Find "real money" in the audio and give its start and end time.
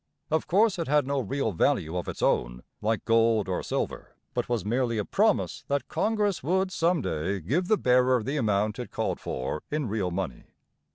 9.87-10.45